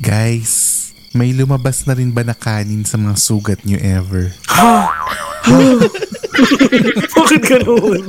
[0.00, 4.32] Guys, may lumabas na rin ba na kanin sa mga sugat nyo ever?
[7.12, 8.08] Bakit ganun?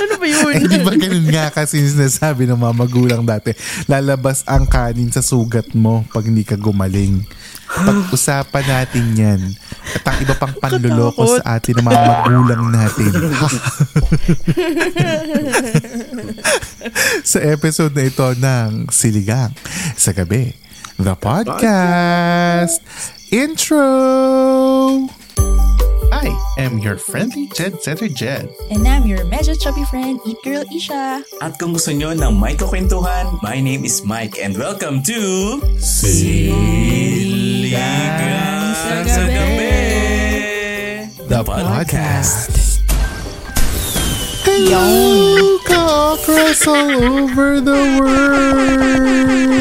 [0.00, 0.52] ano ba yun?
[0.56, 3.52] Eh, di ba ganun nga kasi sinasabi ng mga magulang dati,
[3.84, 7.20] lalabas ang kanin sa sugat mo pag hindi ka gumaling.
[7.68, 9.40] Pag-usapan natin yan.
[9.92, 13.12] At ang iba pang panluloko sa atin ng mga magulang natin.
[17.30, 19.52] sa episode na ito ng Siligang
[19.96, 20.56] sa Gabi,
[20.96, 22.80] The Podcast
[23.28, 23.84] Intro!
[26.08, 28.48] I am your friendly Jed Center Jed.
[28.72, 31.20] And I'm your medyo chubby friend, Eat Girl Isha.
[31.44, 37.07] At kung gusto nyo ng may kakwentuhan, my name is Mike and welcome to Siligang
[37.76, 39.76] sa Gabi,
[41.28, 42.80] The podcast.
[44.48, 44.88] Hello,
[45.68, 49.52] ka-okras all over the world.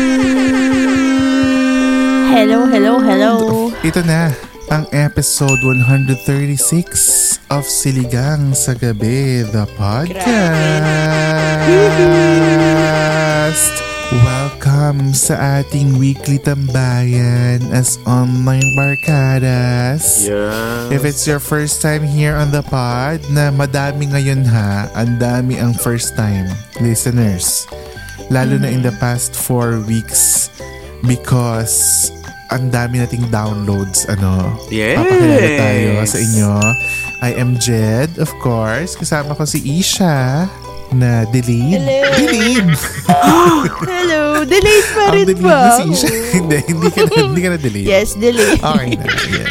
[2.31, 3.33] Hello, hello, hello.
[3.83, 4.31] Ito na
[4.71, 10.27] ang episode 136 of Siligang sa Gabi, the podcast.
[14.08, 20.23] Welcome sa ating weekly tambayan as online barkadas.
[20.23, 20.88] Yeah.
[20.88, 25.59] If it's your first time here on the pod, na madami ngayon ha, ang dami
[25.59, 26.47] ang first time
[26.80, 27.67] listeners.
[28.31, 30.55] Lalo na in the past four weeks
[31.03, 32.08] because
[32.47, 34.55] ang dami nating downloads, ano.
[34.71, 35.03] Yes.
[35.03, 36.52] Papakilala tayo sa inyo.
[37.27, 38.95] I am Jed, of course.
[38.95, 40.48] Kasama ko si Isha
[40.95, 41.81] na delayed.
[41.81, 41.99] Hello.
[42.15, 42.70] Delayed!
[43.92, 44.21] Hello.
[44.48, 45.59] Delayed pa ang rin delayed ba?
[45.59, 46.09] na si Isha.
[46.37, 47.87] hindi, hindi ka na, hindi ka na delayed.
[47.87, 48.59] Yes, delayed.
[48.61, 49.05] Okay na.
[49.08, 49.48] Ayan.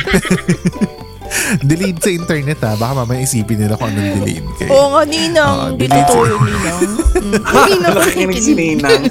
[1.71, 2.73] delayed sa internet ha.
[2.79, 4.69] Baka mamaya isipin nila kung anong delayed kayo.
[4.73, 5.77] Oo nga, Ninang.
[5.77, 6.09] Delete.
[6.09, 6.81] to yung Ninang.
[7.69, 9.03] Ninang Nakikinig si Ninang.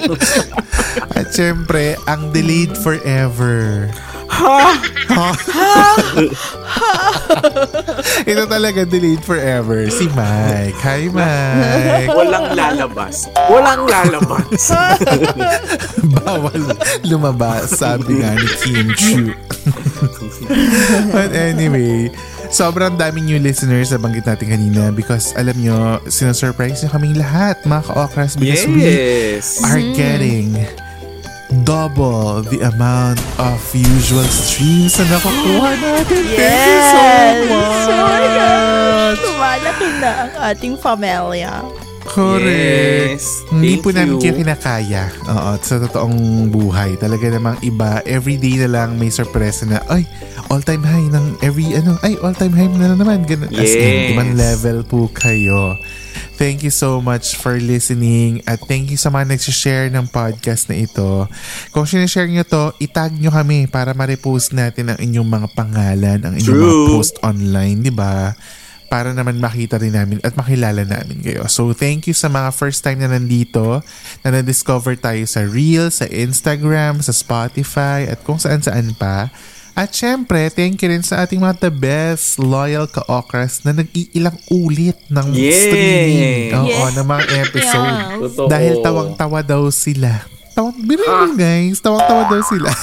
[1.13, 3.89] At syempre, ang delayed forever.
[8.25, 9.89] Ito talaga delayed forever.
[9.89, 10.77] Si Mike.
[10.81, 12.09] Hi, Mike.
[12.11, 13.29] Walang lalabas.
[13.47, 14.73] Walang lalabas.
[16.21, 16.61] Bawal
[17.05, 19.23] lumabas, sabi nga ni Kim Chu.
[21.15, 22.09] But anyway,
[22.49, 27.57] sobrang daming new listeners na banggit natin kanina because alam nyo, sinasurprise nyo kaming lahat,
[27.65, 29.61] mga ka-okras, because we Yes.
[29.65, 30.53] are getting
[31.63, 36.21] double the amount of usual streams na nakukuha natin.
[36.27, 37.37] Thank you so Yes.
[37.45, 37.85] much!
[37.85, 39.19] Oh my gosh.
[39.21, 41.53] Lumalaki na ang ating pamilya.
[42.05, 43.17] Correct.
[43.17, 43.41] Yes.
[43.49, 44.21] Hindi po namin you.
[44.21, 45.09] kayo kinakaya.
[45.25, 46.17] Oo, sa totoong
[46.47, 46.93] buhay.
[46.95, 50.05] Talaga namang iba, everyday na lang may sorpresa na, ay,
[50.47, 53.25] all-time high ng every, ano, ay, all-time high na naman.
[53.25, 53.49] Ganun.
[53.49, 54.09] As in, Yes.
[54.13, 55.73] ibang level po kayo.
[56.35, 60.83] Thank you so much for listening at thank you sa mga nagsishare ng podcast na
[60.83, 61.31] ito.
[61.71, 66.35] Kung sinishare nyo to, itag nyo kami para ma-repost natin ang inyong mga pangalan, ang
[66.35, 66.91] inyong mga True.
[66.91, 68.35] post online, di ba?
[68.91, 71.47] Para naman makita rin namin at makilala namin kayo.
[71.47, 73.79] So thank you sa mga first time na nandito,
[74.19, 79.31] na na-discover tayo sa Reel, sa Instagram, sa Spotify, at kung saan-saan pa.
[79.75, 84.95] At syempre, thank you rin sa ating mga the best loyal ka-okras na nag-iilang ulit
[85.11, 85.67] ng Yes.
[85.67, 86.49] streaming.
[86.55, 86.95] Oo, Yes.
[86.95, 87.83] ng mga episode.
[87.91, 88.19] Yeah.
[88.23, 88.47] Totoo.
[88.47, 90.23] Dahil tawang-tawa daw sila.
[90.55, 92.71] Tawang, biro mo guys, tawang-tawa daw sila.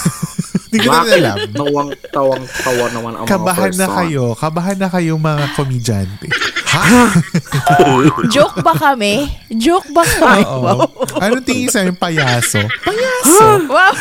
[0.72, 1.36] Hindi ko na alam.
[1.52, 3.98] Tawang, tawang, tawa naman ang Kabahan mga na person.
[4.00, 4.24] kayo.
[4.32, 6.26] Kabahan na kayo mga komedyante.
[6.72, 6.82] Ha?
[8.34, 9.28] Joke ba kami?
[9.52, 10.40] Joke ba kami?
[10.48, 10.60] Oo.
[10.64, 10.80] Wow.
[11.20, 12.64] Anong tingin sa yung payaso?
[12.82, 13.44] Payaso.
[13.68, 13.92] Wow.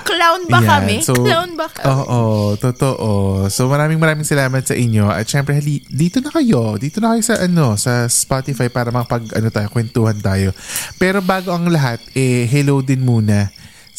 [0.00, 0.66] Clown ba Yan.
[0.66, 0.96] kami?
[1.02, 1.86] So, Clown ba kami?
[1.86, 2.20] Oo,
[2.56, 3.10] totoo.
[3.46, 5.06] So maraming maraming salamat sa inyo.
[5.06, 6.74] At syempre, hali, dito na kayo.
[6.78, 10.50] Dito na kayo sa ano, sa Spotify para makapag ano tayo, kwentuhan tayo.
[10.96, 13.50] Pero bago ang lahat, eh hello din muna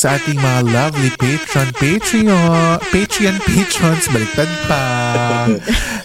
[0.01, 4.81] sa ating mga lovely Patreon, Patreon, Patreon patrons, baliktad pa.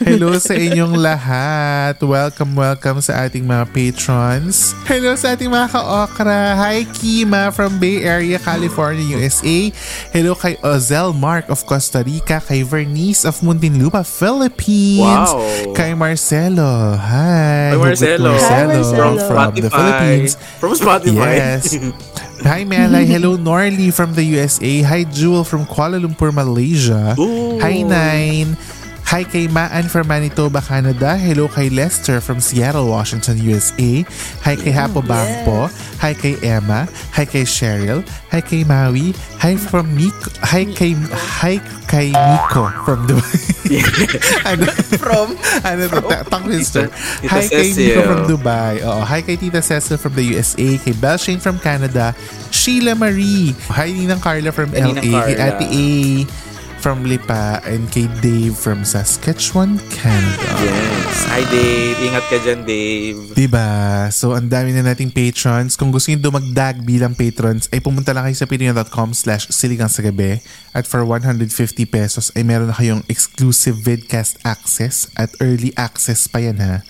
[0.04, 1.96] Hello sa inyong lahat.
[2.04, 4.76] Welcome, welcome sa ating mga patrons.
[4.84, 6.60] Hello sa ating mga ka-okra.
[6.60, 9.72] Hi, Kima from Bay Area, California, USA.
[10.12, 15.32] Hello kay Ozel Mark of Costa Rica, kay Vernice of Muntinlupa, Philippines.
[15.32, 15.72] Wow.
[15.72, 17.00] Kay Marcelo.
[17.00, 17.72] Hi.
[17.72, 18.36] Hi, Marcelo.
[18.36, 19.24] Marcelo, Hi, Marcelo.
[19.24, 20.36] from the Philippines.
[20.60, 21.32] From Spotify.
[21.40, 21.72] Yes.
[22.44, 23.06] Hi, Melay.
[23.06, 24.82] Hello, Norley from the USA.
[24.82, 27.16] Hi, Jewel from Kuala Lumpur, Malaysia.
[27.18, 27.58] Ooh.
[27.60, 28.56] Hi, Nine.
[29.06, 31.14] Hi kay Maan from Manitoba, Canada.
[31.14, 34.02] Hello kay Lester from Seattle, Washington, USA.
[34.42, 35.70] Hi kay Hapo Bangpo.
[36.02, 36.90] Hi kay Emma.
[37.14, 38.02] Hi kay Cheryl.
[38.34, 39.14] Hi kay Maui.
[39.38, 40.26] Hi from Miko.
[40.42, 40.98] Hi kay
[41.38, 43.38] Hi kay Miko from Dubai.
[44.50, 44.66] ano?
[44.98, 45.38] From?
[45.62, 46.02] ano to?
[46.26, 46.90] Tongue twister.
[47.30, 47.78] Hi kay.
[47.78, 48.82] Miko from Dubai.
[48.82, 49.06] Oo.
[49.06, 50.82] Hi kay Tita Cecil from the USA.
[50.82, 52.10] Kay Belshane from Canada.
[52.50, 53.54] Sheila Marie.
[53.70, 54.98] Hi Ninang Carla from LA.
[54.98, 55.38] Kay.
[55.38, 55.86] Ate A
[56.86, 57.58] from Lipa.
[57.66, 60.46] And kay Dave from Saskatchewan, Canada.
[60.62, 61.26] Yes.
[61.26, 61.98] Hi, Dave.
[61.98, 63.34] Ingat ka dyan, Dave.
[63.34, 64.06] Diba?
[64.14, 65.74] So, ang dami na nating patrons.
[65.74, 69.98] Kung gusto nyo dumagdag bilang patrons, ay pumunta lang kayo sa patreon.com slash siligang sa
[70.06, 70.38] gabi.
[70.70, 71.50] At for 150
[71.90, 76.86] pesos, ay meron na kayong exclusive vidcast access at early access pa yan ha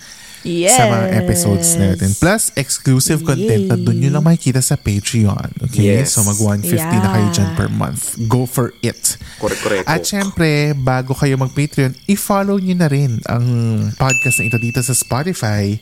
[0.47, 0.79] Yes.
[0.79, 2.09] sa mga episodes natin.
[2.15, 5.67] Plus, exclusive content na dun nyo lang makikita sa Patreon.
[5.67, 5.99] Okay?
[5.99, 6.15] Yes.
[6.15, 7.35] So, mag 150 na kayo Yeah.
[7.35, 8.15] dyan per month.
[8.25, 9.19] Go for it.
[9.37, 9.85] Correct, correct.
[9.85, 13.45] At syempre, bago kayo mag-Patreon, i-follow nyo na rin ang
[13.93, 15.75] podcast na ito dito sa Spotify.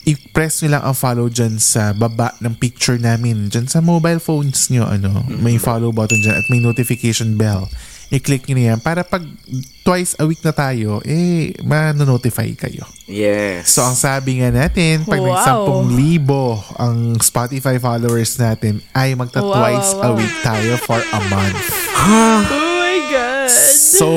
[0.00, 3.52] I-press nyo lang ang follow dyan sa baba ng picture namin.
[3.52, 7.68] Dyan sa mobile phones nyo, ano, may follow button dyan at may notification bell.
[8.10, 9.22] I-click nyo na yan para pag
[9.86, 12.82] twice a week na tayo, eh, ma-notify kayo.
[13.06, 13.70] Yes.
[13.70, 15.30] So, ang sabi nga natin, pag Wow.
[15.30, 15.38] nag
[15.94, 16.26] 10,000
[16.74, 20.18] ang Spotify followers natin, ay magta-twice Wow, wow, a wow.
[20.18, 21.62] week tayo for a month.
[21.94, 22.38] Oh
[22.82, 23.50] my God.
[23.80, 24.08] So,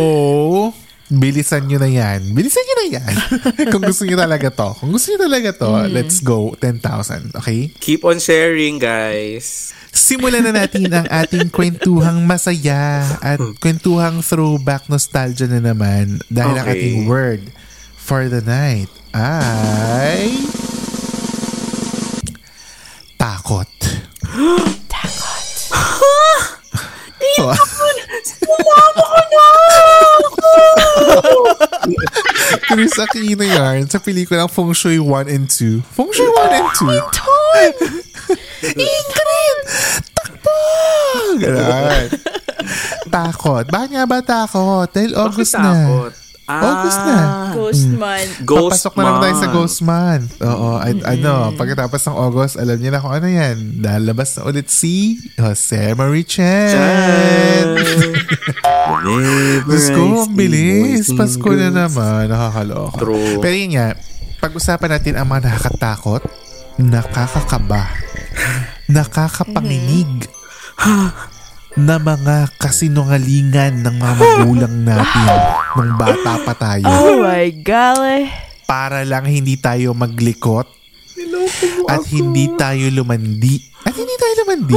[1.10, 2.34] bilisan nyo na yan.
[2.34, 3.14] Bilisan nyo na yan.
[3.74, 4.74] Kung gusto nyo talaga to.
[4.82, 7.30] Kung gusto nyo talaga to, let's go 10,000.
[7.38, 7.70] Okay?
[7.78, 9.70] Keep on sharing, guys.
[9.94, 16.66] Simulan na natin ang ating kwentuhang masaya at kwentuhang throwback nostalgia na naman dahil ang
[16.66, 16.76] Okay.
[16.82, 17.46] ating word
[17.96, 20.34] for the night ay
[23.16, 23.70] takot.
[24.90, 25.46] takot.
[32.68, 35.86] Chris Aquino yarn sa pelikulang Feng Shui 1 and 2.
[35.86, 36.90] Feng Shui 1 and 2.
[38.74, 39.30] Ingrid!
[41.44, 42.08] Ganun.
[43.16, 43.66] takot.
[43.68, 44.88] Bakit nga ba takot?
[44.90, 45.74] Dahil August Bakit na.
[45.74, 46.14] takot?
[46.44, 47.20] August na.
[47.56, 48.26] Ghost man.
[48.44, 49.56] Ghost Papasok na naman tayo sa month.
[49.56, 50.30] Ghost Month.
[50.44, 50.70] Oo.
[50.76, 53.56] At ano, pagkatapos ng August, alam niyo na kung ano yan.
[53.80, 57.80] Lalabas na ulit si Jose Marie Chan.
[59.64, 61.16] Diyos ko, ang bilis.
[61.16, 62.28] Pasko na naman.
[62.28, 63.00] Nakakaloka.
[63.00, 63.40] True.
[63.40, 63.96] Pero yun nga,
[64.44, 66.28] pag-usapan natin ang mga nakakatakot,
[66.76, 67.88] nakakakaba,
[68.92, 70.28] nakakapanginig,
[71.74, 75.26] na mga kasinungalingan ng mga magulang natin
[75.76, 78.30] nung bata pa tayo Oh my golly.
[78.70, 80.70] para lang hindi tayo maglikot
[81.86, 83.62] at hindi tayo lumandi.
[83.86, 84.74] At hindi tayo lumandi.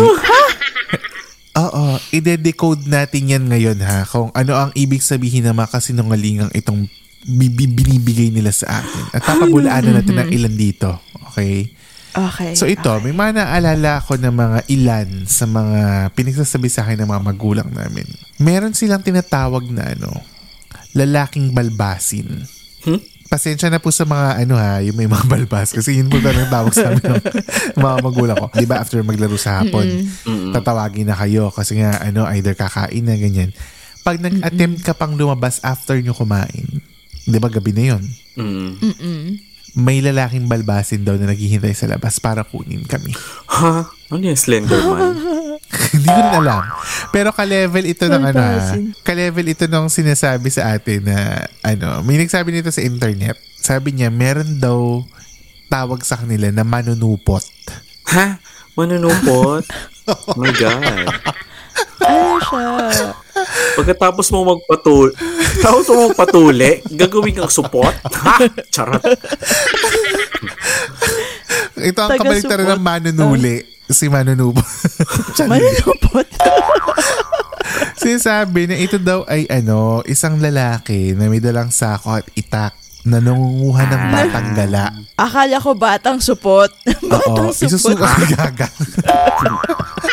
[1.64, 6.84] Oo, ide-decode natin yan ngayon ha kung ano ang ibig sabihin ng mga kasinungalingang itong
[7.24, 9.04] binibigay nila sa atin.
[9.16, 11.00] At papabulaan na natin ng ilan dito.
[11.32, 11.72] Okay?
[12.16, 12.56] Okay.
[12.56, 17.08] So ito, may mga naalala ko ng mga ilan sa mga pinagsasabi sa akin ng
[17.12, 18.08] mga magulang namin.
[18.40, 20.24] Meron silang tinatawag na ano,
[20.96, 22.48] lalaking balbasin.
[22.88, 23.00] Hmm?
[23.26, 25.76] Pasensya na po sa mga ano ha, yung may mga balbas.
[25.76, 27.24] Kasi yun po talagang tawag sa amin ng
[27.84, 28.46] mga magulang ko.
[28.56, 29.84] Di ba after maglaro sa hapon,
[30.56, 31.52] tatawagin na kayo.
[31.52, 33.52] Kasi nga ano, either kakain na ganyan.
[34.06, 36.80] Pag nag-attempt ka pang lumabas after nyo kumain,
[37.26, 38.02] di ba gabi na yun?
[38.38, 38.72] Mm.
[39.76, 43.12] May lalaking balbasin daw na naghihintay sa labas para kunin kami.
[43.52, 43.84] Ha?
[44.08, 45.12] Ano yung Slenderman?
[45.92, 46.64] Hindi ko alam.
[47.12, 48.32] Pero ka-level ito ng ano?
[48.32, 48.96] Balbasin.
[49.04, 53.36] ka-level ito ng sinasabi sa atin na ano, may nagsabi nito sa internet.
[53.60, 55.04] Sabi niya, meron daw
[55.68, 57.44] tawag sa kanila na manunupot.
[58.16, 58.40] ha?
[58.80, 59.64] Manunupot?
[60.08, 61.12] oh my God.
[62.00, 63.25] Ano siya?
[63.76, 65.12] Pagkatapos mo magpatul
[65.60, 67.94] tapos mo magpatuli, gagawin kang support?
[68.04, 68.36] Ha?
[68.70, 69.02] Charot.
[71.76, 73.64] Ito ang kabaliktaran ng manunuli.
[73.86, 74.66] Si manunupot.
[75.46, 76.28] Manunupot.
[78.02, 82.74] Sinasabi na ito daw ay ano, isang lalaki na may dalang sako at itak
[83.06, 84.90] na nangunguha ng batang gala.
[85.14, 86.70] Akala ko batang supot.
[86.70, 87.66] Oo, batang supot.
[87.70, 88.68] isusuka ka gaga.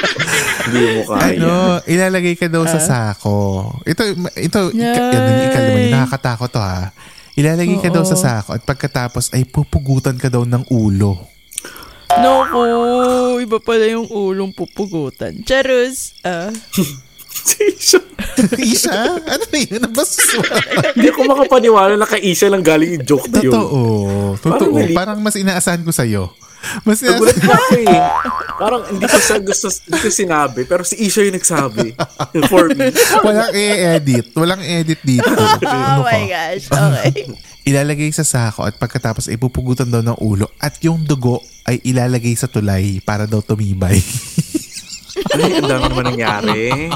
[0.68, 1.38] Hindi mo kaya.
[1.38, 1.52] ano,
[1.86, 3.70] ilalagay ka daw sa sako.
[3.84, 4.02] Ito,
[4.40, 6.90] ito, ika, yan, yung ikalima, nakakatakot to ha.
[7.34, 11.18] Ilalagay ka daw sa sako at pagkatapos ay pupugutan ka daw ng ulo.
[12.14, 12.60] Naku,
[13.42, 15.42] iba pala yung ulong pupugutan.
[15.42, 16.54] Charus, ah.
[17.60, 18.00] Isha.
[18.74, 19.20] Isha?
[19.20, 19.82] Ano na yun?
[20.96, 23.52] Hindi ako makapaniwala na kay Isha lang galing yung joke na yun.
[23.52, 23.82] Totoo.
[24.40, 24.74] Totoo.
[24.78, 26.32] Parang Parang mas inaasahan ko sa'yo.
[26.82, 27.88] Mas Nagulat ako eh.
[28.62, 31.92] Parang hindi ko siya gusto, hindi ko sinabi, pero si Isha yung nagsabi.
[32.48, 32.88] For me.
[33.20, 34.26] Walang i-edit.
[34.34, 35.28] Walang edit dito.
[35.64, 36.32] Oh Ano my ka?
[36.54, 37.26] gosh, okay.
[37.70, 42.36] Ilalagay sa sako at pagkatapos ay pupugutan daw ng ulo at yung dugo ay ilalagay
[42.36, 44.04] sa tulay para daw tumibay.
[45.32, 46.92] Ay, ang dami naman nangyari.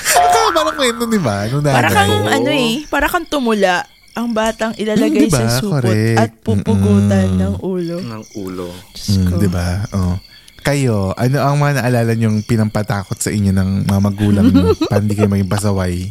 [0.00, 1.44] Kaya parang kwento, di ba?
[1.46, 1.60] Nung.
[1.60, 3.84] Para kang ano eh, para kang tumula.
[4.12, 5.38] Ang batang ilalagay Mm, diba?
[5.40, 6.18] sa supot Correct.
[6.18, 7.40] at pupugutan Mm-mm.
[7.40, 7.96] ng ulo.
[8.00, 8.68] Ng ulo.
[9.08, 9.68] Mm, di ba?
[9.92, 10.18] Oh.
[10.60, 15.14] Kayo, ano ang mga naalala niyong pinampatakot sa inyo ng mga magulang niyo para hindi
[15.14, 16.04] kayo maging pasaway?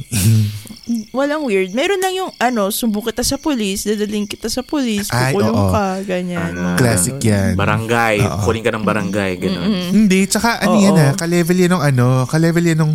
[1.13, 1.70] Walang weird.
[1.72, 5.70] Meron lang yung ano, sumbong kita sa polis, dadaling kita sa polis, Ay, kukulong oo.
[5.70, 6.50] ka, ganyan.
[6.50, 7.53] Ano, Classic yan.
[7.53, 8.18] Barangay.
[8.20, 8.41] Oo.
[8.41, 9.32] Kunin ka ng barangay.
[9.38, 9.70] Ganun.
[9.94, 10.84] Hindi, tsaka ano Oo.
[10.84, 12.94] yan ah, ka-level yan ng ano, ka-level yan ng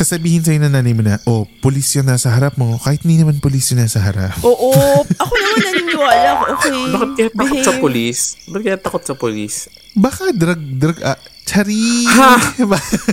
[0.00, 3.36] sasabihin sa'yo ng nanay mo na, oh, pulis yun nasa harap mo, kahit hindi naman
[3.36, 4.32] pulis yun nasa harap.
[4.40, 6.72] Oo, ako naman naniniwala ko, okay.
[6.96, 7.84] Bakit kaya takot sa behave.
[7.84, 8.18] polis?
[8.48, 9.68] Bakit kaya takot sa polis?
[9.92, 12.08] Baka drug, drug, ah, chari.
[12.72, 13.04] Baka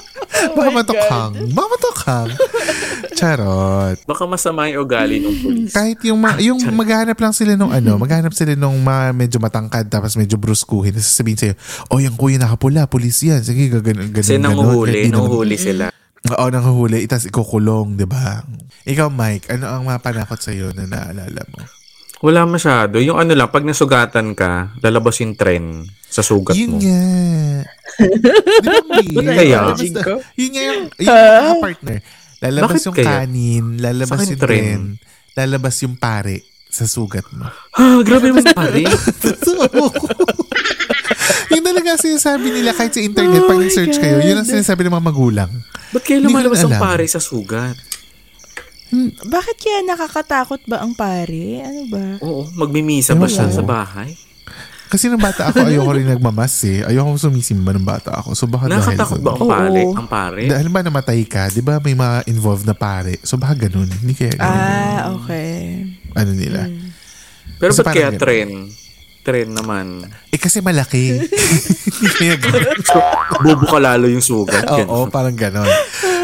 [0.72, 1.32] matokhang.
[1.50, 2.28] Baka matokhang.
[3.14, 3.96] Charot.
[4.04, 5.72] Baka masama yung ugali ng polis.
[5.72, 9.88] Kahit yung, ma- yung maghanap lang sila nung ano, maghanap sila nung mga medyo matangkad
[9.88, 10.92] tapos medyo bruskuhin.
[10.92, 11.54] Tapos sasabihin sa'yo,
[11.88, 13.40] oh, yung kuya nakapula, pulis yan.
[13.40, 14.52] Sige, gaganon, ganon, Kasi ganon.
[14.52, 15.88] nanguhuli, nanguhuli sila.
[16.26, 17.06] Oo, nanguhuli.
[17.06, 18.42] Tapos ikukulong, di ba?
[18.84, 21.62] Ikaw, Mike, ano ang mga panakot sa'yo na naalala mo?
[22.26, 22.98] Wala masyado.
[22.98, 26.78] Yung ano lang, pag nasugatan ka, lalabas yung tren sa sugat Yun mo.
[26.82, 26.98] nga.
[29.06, 29.30] Di ba?
[29.30, 29.60] Kaya?
[30.34, 31.98] Yun nga yung, yung mga partner.
[32.42, 33.08] Lalabas Bakit yung kaya?
[33.22, 34.58] kanin, lalabas Sa akin, yung tren.
[34.58, 34.80] tren,
[35.38, 37.46] lalabas yung pare sa sugat mo.
[37.46, 38.82] Ha, grabe naman pare.
[41.54, 45.06] yun talaga sinasabi nila kahit sa internet, pag nag-search kayo, yun ang sinasabi ng mga
[45.06, 45.50] magulang.
[45.94, 47.78] Ba't ko lumalabas ang pare sa sugat?
[49.26, 51.60] Bakit kaya nakakatakot ba ang pare?
[51.60, 52.04] Ano ba?
[52.20, 54.14] Oo, magmimisa ba siya sa bahay?
[54.86, 56.86] Kasi nung bata ako, ayoko rin nagmamas eh.
[56.86, 58.38] Ayoko sumisimba nung bata ako.
[58.38, 59.50] So baka dahil Nakakatakot sa- ba ang Oo.
[59.50, 59.82] pare?
[59.82, 60.42] Ang pare?
[60.46, 63.18] Dahil ba namatay ka, di ba may mga involved na pare?
[63.20, 63.90] So baka ganun.
[63.90, 64.62] Hindi kaya ganun.
[64.62, 65.82] Ah, okay.
[66.14, 66.70] ano nila.
[67.58, 68.22] Pero So, ba't kaya ganun.
[68.22, 68.48] tren?
[69.20, 70.06] Tren naman.
[70.30, 71.18] Eh kasi malaki.
[71.90, 72.78] Hindi kaya ganun.
[72.80, 72.94] So,
[73.42, 74.62] bubo ka lalo yung sugat.
[74.70, 75.66] Oo, parang ganon.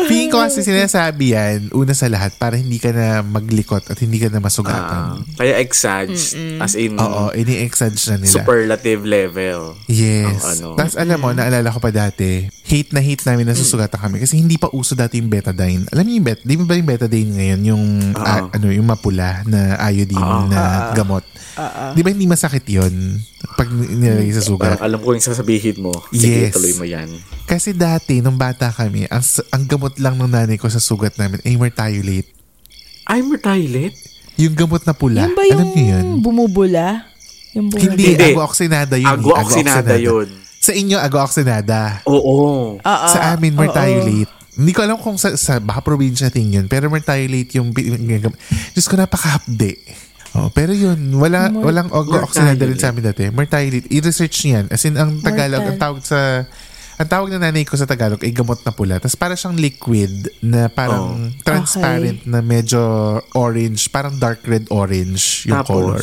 [0.05, 4.17] Feeling ko kasi sinasabi yan, una sa lahat, para hindi ka na maglikot at hindi
[4.17, 5.05] ka na Ah, masugatan.
[5.35, 6.35] kaya exage.
[6.59, 8.33] As in, Oo, ini-exage na nila.
[8.33, 9.79] superlative level.
[9.87, 10.27] Yes.
[10.33, 10.69] Ang ano.
[10.75, 14.37] Tapos alam mo, naalala ko pa dati, hate na hate namin na susugatan kami kasi
[14.37, 15.87] hindi pa uso dati yung betadine.
[15.89, 18.23] Alam niyo yung bet, di ba ba yung betadine ngayon, yung Oo.
[18.23, 20.49] ah, ano, yung mapula na iodine Oo.
[20.49, 21.25] na gamot.
[21.93, 23.21] Di ba hindi masakit yon
[23.55, 24.73] pag nilalagay sa sugat?
[24.73, 25.93] Parang alam ko yung sasabihin mo.
[26.09, 26.55] Sige, Yes.
[26.57, 27.09] tuloy mo yan.
[27.53, 29.21] Kasi dati, nung bata kami, ang,
[29.53, 32.33] ang gamot lang ng nanay ko sa sugat namin ay mertiolate.
[33.05, 33.93] Ay, mertiolate?
[34.41, 35.29] Yung gamot na pula.
[35.29, 36.05] Yan ba yung Alam niyo yun?
[36.25, 37.05] bumubula?
[37.53, 37.93] Yung bumubula?
[37.93, 38.25] Hindi, Hindi.
[38.33, 39.13] ago-oxinada yun.
[39.21, 40.29] Ago-oxinada yun.
[40.65, 42.01] Sa inyo, ago-oxinada.
[42.09, 42.81] Oo.
[42.81, 43.61] Ah, sa amin, oo.
[43.61, 44.33] mertiolate.
[44.57, 48.37] Hindi ko alam kung sa, sa baka probinsya ting yun, pero mertiolate yung yung-
[48.73, 49.77] Diyos ko, napakahapde.
[50.33, 53.29] Oh, pero yun, wala, walang ago-oxinada rin sa amin dati.
[53.29, 53.93] Mertiolate.
[53.93, 54.65] I-research niyan.
[54.73, 56.49] As in, ang Tagalog, ang tawag sa
[57.03, 59.03] ang tawag na nanay ko sa Tagalog ay gamot na pula.
[59.03, 62.79] Tapos para siyang liquid na parang transparent na medyo
[63.35, 66.03] orange, parang dark red orange yung Tapos, color.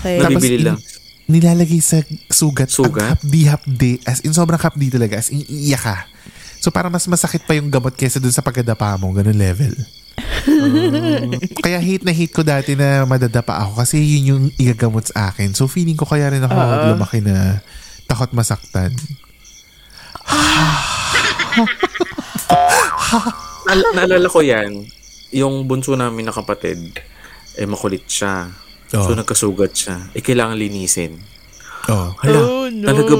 [0.00, 0.16] Okay.
[0.16, 0.78] Tapos, Nabibili in- lang.
[1.28, 2.00] nilalagay sa
[2.32, 2.72] sugat.
[2.72, 3.04] Sugat?
[3.04, 4.00] Ang hapdi-hapdi.
[4.08, 5.20] As in, sobrang hapdi talaga.
[5.20, 5.96] As in, iiyak ka.
[6.60, 9.12] So, para mas masakit pa yung gamot kesa dun sa pagkadapa mo.
[9.12, 9.76] Ganun level.
[11.64, 15.52] Kaya hate na hate ko dati na madadapa ako kasi yun yung igagamot sa akin.
[15.52, 16.56] So, feeling ko kaya rin ako
[16.96, 17.60] lumaki na
[18.04, 18.92] takot masaktan.
[23.62, 24.86] Naal- naalala ko yan,
[25.30, 26.98] yung bunso namin na kapatid,
[27.54, 28.50] eh makulit siya.
[28.90, 29.06] Oh.
[29.06, 29.96] So nagkasugat siya.
[30.10, 31.14] Eh kailangan linisin.
[31.86, 32.10] Oh.
[32.18, 32.86] Hala, Oh, no.
[32.86, 33.14] talaga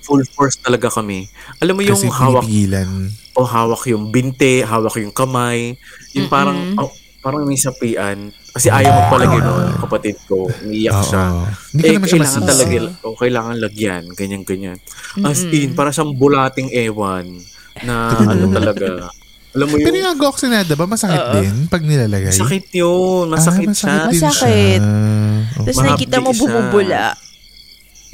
[0.00, 1.26] full force talaga kami.
[1.58, 3.10] Alam mo yung Kasi hawak pinipigilan.
[3.34, 5.74] o hawak yung binte, hawak yung kamay,
[6.14, 8.30] yung parang oh, parang may sapian.
[8.56, 10.48] Kasi ayaw magpalagay nun, kapatid ko.
[10.64, 11.04] Umiiyak Oo.
[11.04, 11.24] siya.
[11.70, 12.50] Hindi ko eh, naman siya kailangan masisi.
[12.50, 14.78] talaga, o kailangan lagyan, ganyan-ganyan.
[15.20, 17.36] As in, para siyang bulating ewan
[17.84, 19.12] na ano talaga.
[19.52, 22.32] Alam mo Pero yung, yung agoxinada ba masakit din pag nilalagay?
[22.32, 23.94] masakit yun, masakit Ah, siya.
[24.06, 24.80] din Masakit.
[24.80, 25.52] siya.
[25.54, 26.40] Tapos Mahapdi nakikita mo siya.
[26.42, 27.04] bumubula.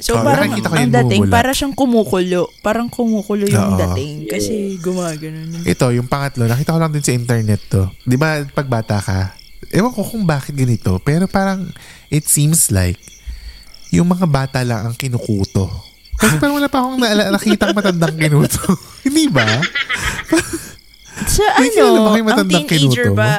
[0.03, 2.51] So Oh, parang ang yung dating, para siyang kumukulo.
[2.59, 3.79] Parang kumukulo yung Oo.
[3.79, 4.27] dating.
[4.27, 5.63] Kasi gumagano.
[5.63, 7.87] Ito, yung pangatlo, nakita ko lang din sa internet to.
[8.03, 9.31] Di ba, pag bata ka,
[9.73, 11.65] ewan ko kung bakit ganito, pero parang
[12.13, 13.01] it seems like
[13.89, 15.69] yung mga bata lang ang kinukuto.
[16.13, 18.61] Kasi parang wala pa akong naala, nakita matandang kinuto.
[19.05, 19.45] Hindi ba?
[21.25, 23.17] Sa ba ano, kayo ang teenager kinuto?
[23.17, 23.33] ba,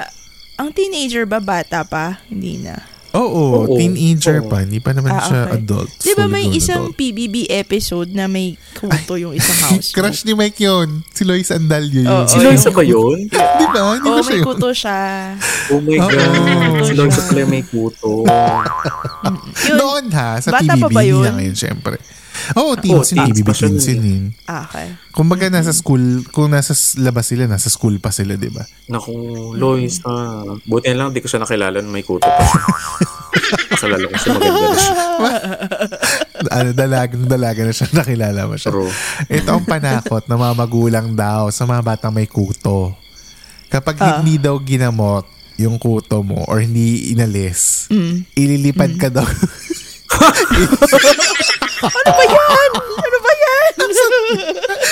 [0.59, 2.23] ang teenager ba bata pa?
[2.27, 2.94] Hindi na.
[3.15, 3.75] Oo, Oo.
[3.75, 4.49] teenager Oo.
[4.49, 4.61] pa.
[4.61, 5.55] Hindi pa naman Ah, siya okay.
[5.57, 5.91] adult.
[5.97, 6.97] Di ba fully may grown isang adult.
[6.97, 9.91] PBB episode na may kuto yung isang house?
[9.97, 11.07] Crush ni Mike yun.
[11.09, 12.11] Si Lois Andalio yun.
[12.11, 13.31] Oo, Si Loisa ba yun?
[13.61, 13.81] Di ba?
[13.93, 14.45] Hindi Oh, ba siya may yun?
[14.45, 14.99] kuto siya.
[15.69, 16.09] Oh my Oo.
[16.11, 16.83] God.
[16.83, 18.11] Si Loisa pala may kuto.
[19.65, 19.77] Yun.
[19.77, 20.81] Noon ha, sa Bata PBB.
[20.81, 21.25] pa ba Hindi yun?
[21.25, 21.97] na ngayon, syempre.
[22.55, 23.33] Oo, oh, teens Oo, yun.
[23.33, 24.03] siya teens yun.
[24.03, 24.25] yun.
[24.45, 24.93] Ah, okay.
[25.11, 28.67] Kumbaga nasa school, kung nasa labas sila, nasa school pa sila, di ba?
[28.87, 29.15] Naku,
[29.55, 30.11] Loisa.
[30.63, 32.61] Buti na lang di ko siya nakilala na may kuto pa siya.
[33.71, 34.95] Nakalala ko siya maganda na siya.
[36.57, 38.71] ano, dalaga, dalaga na siya, nakilala mo siya.
[38.71, 38.91] True.
[39.29, 42.95] Ito ang panakot na mga magulang daw sa mga batang may kuto.
[43.67, 44.19] Kapag Ah.
[44.19, 45.27] hindi daw ginamot
[45.57, 48.27] yung kuto mo or hindi inalis, Mm.
[48.35, 49.27] ililipad ka daw.
[51.85, 52.71] Ano ba yan?
[52.81, 53.73] Ano ba yan?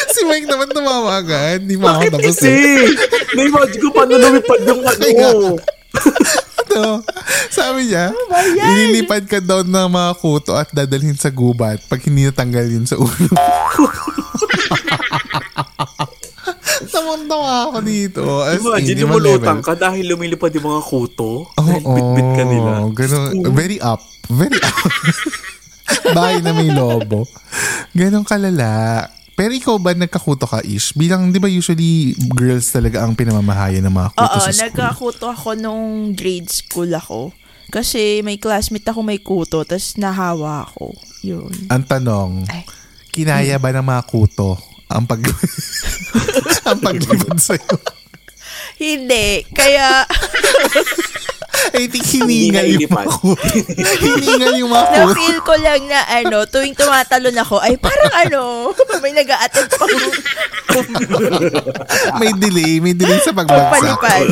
[0.09, 1.63] si Mike naman tumawa agad.
[1.63, 2.37] Hindi mo ako tapos.
[2.45, 2.85] eh.
[3.33, 5.57] Na-imagine ko paano lumipad yung ano.
[6.63, 7.05] Ito,
[7.49, 8.69] sabi niya, Ano ba yan?
[8.89, 12.97] ililipad ka daw ng mga kuto at dadalhin sa gubat pag hindi natanggal yun sa
[12.97, 13.13] ulo.
[17.03, 18.23] Tamang-tawa ako dito.
[18.47, 21.51] As in, Imagine, ibang lumulutang ka dahil lumilipad yung mga kuto.
[21.51, 22.71] Oo, dahil bit-bit ka nila.
[22.95, 23.99] Ganun, very up.
[24.31, 24.79] Very up.
[26.17, 27.27] Bahay na may lobo.
[27.91, 29.03] Ganon kalala.
[29.35, 30.95] Pero ikaw ba nagkakuto ka, Ish?
[30.95, 34.63] Bilang, di ba usually girls talaga ang pinamamahayan ng mga kuto Oo, sa school?
[34.63, 37.35] nagkakuto ako nung grade school ako.
[37.73, 40.95] Kasi may classmate ako may kuto, tapos nahawa ako.
[41.27, 41.51] Yun.
[41.67, 42.63] Ang tanong, Ay.
[43.11, 45.21] kinaya ba ng mga kuto ang pag
[46.69, 47.77] ang paglipad sa'yo?
[48.79, 49.47] Hindi.
[49.53, 50.03] Kaya,
[51.79, 53.37] I think hiningal yung kuto.
[54.01, 55.13] hiningal yung mga kuto.
[55.15, 58.41] na-feel ko lang na ano, tuwing tumatalon ako, ay parang ano,
[59.05, 59.93] may nag a pang
[62.19, 62.81] May delay.
[62.81, 64.01] May delay sa pagbagsak.
[64.01, 64.27] palipad.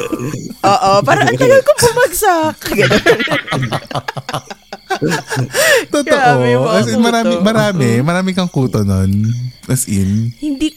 [0.64, 2.56] Oo, parang ang tagal ko bumagsak.
[5.94, 6.42] Totoo.
[6.68, 7.44] As in, marami, kuto.
[7.44, 7.88] marami.
[8.00, 9.30] Marami kang kuto nun.
[9.66, 10.34] As in.
[10.36, 10.74] Hindi,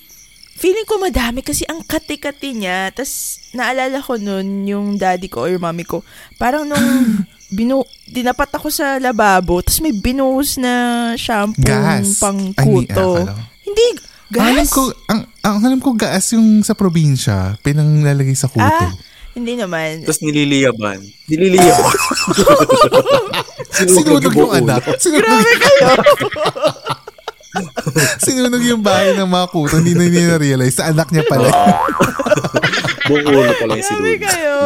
[0.54, 2.90] feeling ko madami kasi ang kati-kati niya.
[2.90, 6.02] Tapos, naalala ko nun, yung daddy ko or mami ko,
[6.36, 6.80] parang nung
[7.52, 10.74] binu dinapat ako sa lababo, tapos may binuhos na
[11.14, 12.18] shampoo Gas.
[12.18, 12.98] pang Ay, hindi, kuto.
[12.98, 13.34] ko.
[13.64, 13.86] Hindi,
[14.34, 14.74] Ang alam gas?
[14.74, 18.66] ko, ang, ang alam ko gaas yung sa probinsya, pinanglalagay sa kuto.
[18.66, 18.90] ah,
[19.34, 20.02] hindi naman.
[20.02, 20.98] Tapos nililiyaban.
[21.26, 21.94] Nililiyaban.
[23.74, 24.82] Sinunog yung anak.
[24.98, 25.88] Sinunog, Grabe kayo.
[28.18, 29.78] sinunog yung bahay ng mga kuto.
[29.78, 30.78] Hindi na niya na-realize.
[30.78, 31.50] Sa anak niya pala.
[33.04, 34.58] Buong ulo pa lang si Grabe kayo.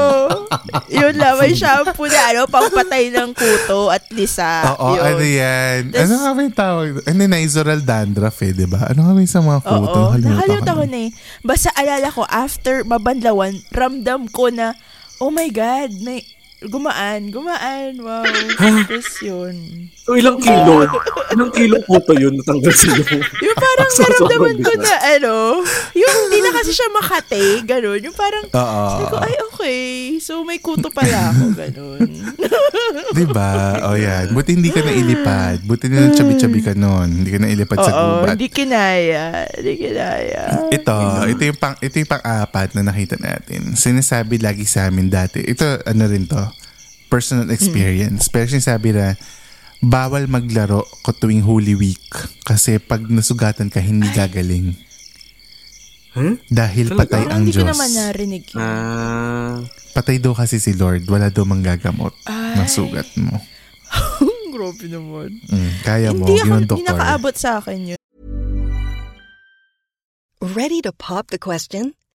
[0.88, 4.78] Yun lang, may shampoo na ano, pangpatay ng kuto at lisa.
[4.78, 5.04] Oo, Yun.
[5.04, 5.80] ano yan?
[5.92, 6.88] Tas- ano nga ba yung tawag?
[7.04, 8.88] Ano na, Isoral dandruff eh, di ba?
[8.88, 10.00] Ano nga ba yung sa mga kuto?
[10.06, 11.10] Oo, nakalimutan ko ko na eh.
[11.42, 14.78] Basta alala ko, after mabanlawan, ramdam ko na,
[15.18, 16.22] oh my God, may,
[16.66, 18.26] gumaan, gumaan, wow.
[18.58, 19.90] Tapos yun.
[20.08, 20.88] So, ilang kilo?
[21.36, 23.04] Ilang kilo kuto yun natanggal sa'yo?
[23.44, 25.36] Yung parang So, naramdaman ko na ano,
[25.92, 28.00] yung hindi na kasi siya makate, ganun.
[28.00, 28.84] Yung parang, Oo.
[28.88, 29.84] sabi ko, ay okay,
[30.24, 32.08] so may kuto pala ako, ganun.
[33.20, 33.84] Di ba?
[33.92, 34.32] O yan.
[34.32, 35.60] Buti hindi ka na ilipad.
[35.68, 37.12] Buti na chabi-chabi ka nun.
[37.12, 38.40] Hindi ka na ilipad sa Oo, gubat.
[38.40, 40.72] hindi kinaya, hindi kinaya.
[40.72, 40.96] Ito,
[41.28, 43.76] ito yung pang ito yung pang-apat na nakita natin.
[43.76, 45.44] Sinasabi lagi sa amin dati.
[45.44, 46.40] Ito ano rin to,
[47.12, 48.32] personal experience.
[48.32, 49.20] Pero sinasabi na
[49.80, 52.02] bawal maglaro ko tuwing Holy Week
[52.42, 54.74] kasi pag nasugatan ka hindi gagaling
[56.10, 56.34] Huh?
[56.50, 57.02] dahil Talaga?
[57.06, 57.70] patay ang hindi ko Diyos.
[57.72, 58.58] naman narinig yun.
[58.58, 59.62] Ah,
[59.94, 62.66] Patay daw kasi si Lord, wala daw manggagamot ng Ay.
[62.68, 63.38] sugat mo.
[64.50, 65.30] Grabe naman.
[65.46, 66.90] Mm, kaya mo, Hindi ako, yun ang hindi doktor.
[66.90, 68.02] nakaabot sa akin yun.
[70.40, 71.97] Ready to pop the question?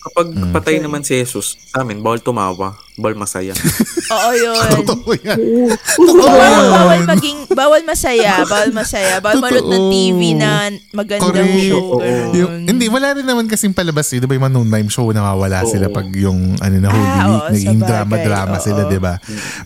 [0.00, 0.52] Kapag Hmm.
[0.52, 3.56] patay naman si Jesus, sa amin, bawal tumawa, bawal masaya.
[4.14, 4.68] Oo, yun.
[4.82, 5.38] Totoo yan.
[5.38, 9.90] Oo, bawal, bawal maging, bawal masaya, bawal masaya, bawal manood ng Totoo.
[9.90, 10.50] TV na
[10.92, 11.64] magandang Correct.
[11.64, 11.86] show.
[12.30, 14.20] Yung, hindi, wala rin naman kasing palabas yun.
[14.20, 15.70] Di ba yung mga noon time show, nawawala Oo.
[15.70, 17.88] sila pag yung ano na Holy Ah, Week, oo, naging sabagay.
[17.88, 18.90] drama-drama sila, Oo.
[18.90, 19.14] di ba?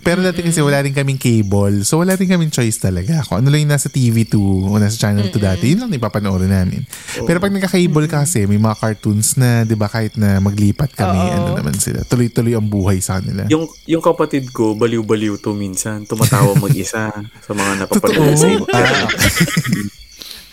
[0.00, 1.82] Pero dati kasi wala rin kaming cable.
[1.82, 3.24] So wala rin kaming choice talaga.
[3.24, 6.84] Kung ano lang yung nasa TV2 o nasa Channel 2 dati, yun lang ipapanoorin namin.
[7.24, 11.16] Pero pag nagka-cable ka kasi, may mga cartoons na, di ba, kahit na maglipat kami,
[11.18, 11.32] Oo.
[11.32, 12.04] ano naman sila.
[12.04, 13.48] Tuloy-tuloy ang buhay sa kanila.
[13.48, 16.04] yung yung kapatid ko, baliw-baliw to minsan.
[16.04, 18.48] Tumatawa mag-isa sa mga napapanood sa.
[18.68, 19.08] Ah,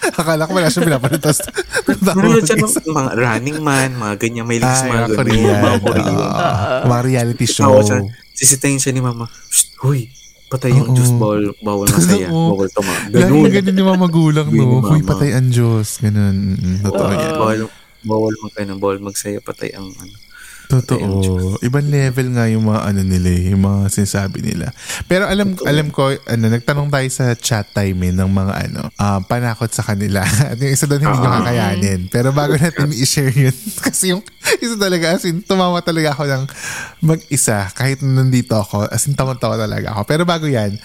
[0.22, 1.22] Akala ko wala siya pinapanood.
[1.22, 1.46] Tapos,
[2.02, 5.18] Nanonood siya ng mga running man, mga ganyan, may links mga ganyan.
[5.18, 5.60] Korean.
[5.62, 6.16] Mga Korean.
[6.18, 6.86] Oo.
[6.90, 7.70] Mga reality show.
[7.70, 8.00] Tawa siya.
[8.34, 9.30] Sisitayin siya ni mama.
[9.30, 10.10] Shh, huy,
[10.50, 10.98] patay yung.
[10.98, 12.94] Diyos, bawal, bawal masaya, bawal tuma.
[13.14, 13.52] Lagi Ganun.
[13.54, 14.82] ganun yung mga magulang, no?
[14.82, 16.02] Huy, patay ang Diyos.
[16.02, 16.58] Ganun.
[16.82, 17.32] Totoo yan.
[17.38, 17.60] Bawal,
[18.02, 20.16] bawal mag, ano, bawal magsaya, patay ang ano.
[20.72, 21.60] Totoo.
[21.60, 24.72] Ibang level nga yung mga ano nila eh, yung mga sinasabi nila.
[25.12, 29.20] Pero alam alam ko, ano, nagtanong tayo sa chat time eh, ng mga ano, ah,
[29.20, 30.24] panakot sa kanila.
[30.52, 32.00] At yung isa doon hindi nyo kakayanin.
[32.08, 33.56] Pero bago natin i-share yun,
[33.86, 34.24] kasi yung
[34.64, 36.44] isa talaga, as in, tumawa talaga ako ng
[37.04, 37.68] mag-isa.
[37.76, 40.02] Kahit nandito ako, as in, tawa-tawa talaga ako.
[40.08, 40.80] Pero bago yan,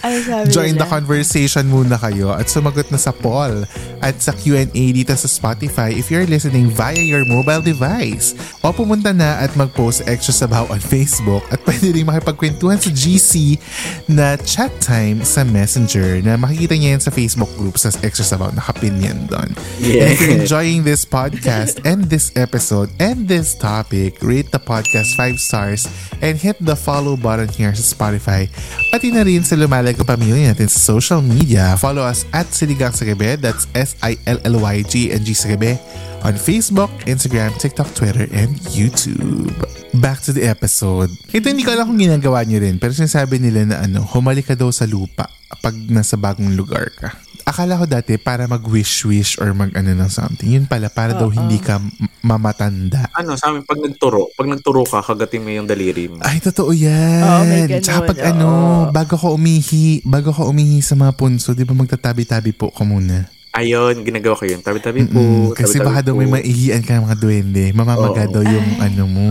[0.51, 0.91] join the nila?
[0.91, 3.63] conversation muna kayo at sumagot na sa poll
[4.03, 8.33] at sa Q&A dito sa Spotify if you're listening via your mobile device.
[8.65, 13.61] O pumunta na at mag-post extra sabaw on Facebook at pwede rin makipagkwentuhan sa GC
[14.09, 18.49] na chat time sa Messenger na makikita niya yan sa Facebook group sa extra sabaw.
[18.57, 19.53] Nakapin yan doon.
[19.53, 20.41] And if you're Yeah.
[20.41, 25.85] enjoying this podcast and this episode and this topic, rate the podcast 5 stars
[26.25, 28.49] and hit the follow button here sa Spotify.
[28.89, 31.77] Pati na rin sa lumalag pamilya natin sa social media.
[31.77, 33.37] Follow us at Siligang sa Gabi.
[33.37, 35.77] That's S-I-L-L-Y-G-N-G sa Gabi
[36.23, 39.53] on Facebook, Instagram, TikTok, Twitter, and YouTube.
[39.97, 41.09] Back to the episode.
[41.29, 44.55] Ito hindi ko alam kung ginagawa niyo rin pero sinasabi nila na ano, humalik ka
[44.55, 45.25] daw sa lupa
[45.59, 47.09] pag nasa bagong lugar ka.
[47.47, 50.51] Akala ko dati para mag-wish-wish or mag-ano ng something.
[50.51, 53.07] Yun pala, para daw hindi ka m- mamatanda.
[53.15, 56.19] Ano, sa amin, pag nagturo, pag nagturo ka, kagatin mo yung daliri mo.
[56.27, 57.23] Ay, totoo yan.
[57.47, 58.47] May ganun, Tsaka pag ano,
[58.91, 63.31] bago ka umihi, bago ka umihi sa mga punso, di ba magtatabi-tabi po ka muna?
[63.57, 64.61] Ayun, ginagawa ko yun.
[64.61, 65.17] Tabi-tabi po.
[65.17, 67.63] Mm, kasi tabi-tabi baka daw may maihian ka ng mga duwende.
[67.73, 68.33] Mamamaga Oo.
[68.37, 69.29] daw yung ano mo.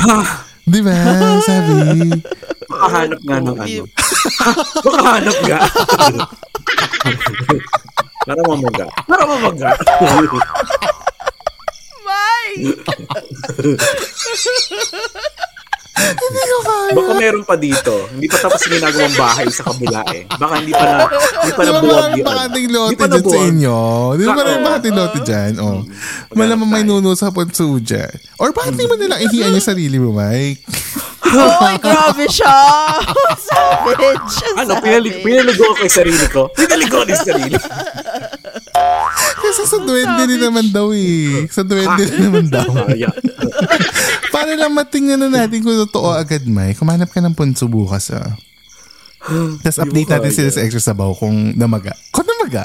[0.72, 0.96] di ba?
[1.44, 1.74] Sabi.
[2.72, 3.82] Makahanap nga ng ano.
[4.88, 5.58] Makahanap nga.
[8.24, 8.86] Para mamaga.
[9.04, 9.68] Para mamaga.
[16.00, 16.96] Mike!
[16.96, 17.92] Baka meron pa dito.
[18.10, 20.22] Hindi pa tapos yung ginagawang bahay sa kabila eh.
[20.26, 22.26] Baka hindi pa na, hindi pa nabuwag mga yun.
[22.26, 23.78] bakating Hindi lote pa dyan sa inyo?
[24.16, 24.38] Di ba Oo.
[24.40, 25.52] mga bakating lote dyan?
[25.60, 25.78] Oh.
[25.80, 28.14] Maghanap Malamang may nuno sa punso dyan.
[28.42, 30.66] Or bakit di mo nilang ihian yung sarili mo, Mike?
[31.30, 32.50] Oy, grabe siya!
[33.46, 34.34] Savage!
[34.58, 34.82] Ano, Savage.
[34.82, 36.50] pinalig, pinaligo ko yung sarili ko.
[36.50, 37.54] Pinaligo ko yung sarili.
[39.40, 41.48] Kasi sa duwende din naman daw eh.
[41.48, 42.68] Sa duwende din naman daw.
[44.34, 46.78] Para lang matingnan na natin kung totoo agad, Mike.
[46.78, 48.38] Kumanap ka ng punso bukas, ah.
[49.60, 51.92] Tapos update natin sila sa extra sabaw kung namaga.
[52.14, 52.64] Kung namaga.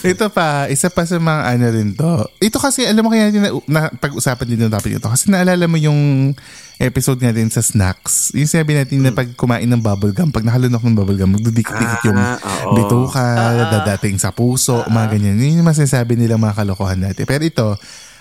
[0.12, 2.12] ito pa, isa pa sa mga ano rin to.
[2.40, 5.08] Ito kasi, alam mo kaya na, na pag-usapan din ng topic ito.
[5.08, 6.32] Kasi naalala mo yung
[6.76, 8.32] episode natin sa snacks.
[8.36, 12.36] Yung sinabi natin na pag kumain ng bubblegum, pag nakalunok ng bubblegum, magdudikit-dikit yung Ah,
[12.68, 12.74] oo.
[12.76, 13.24] bituka,
[13.80, 15.36] dadating sa puso, mga ganyan.
[15.40, 17.24] Yun yung masasabi nila mga kalokohan natin.
[17.24, 17.68] Pero ito,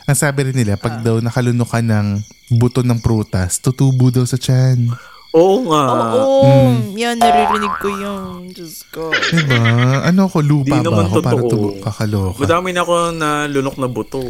[0.05, 2.21] ang sabi rin nila, pag daw nakalunok ka ng
[2.55, 4.93] buto ng prutas, tutubo daw sa tiyan.
[5.35, 5.83] Oo nga.
[6.15, 6.95] Oo, Mm.
[6.95, 9.11] yan, naririnig ko yung Diyos ko.
[9.11, 10.07] Diba?
[10.07, 12.39] Ano ako, lupa Di ba ako para tubo kakaloka?
[12.39, 14.23] Madami na ako na lunok na buto.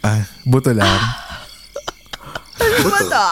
[0.00, 0.88] Ah, buto lang.
[2.56, 3.26] Buto.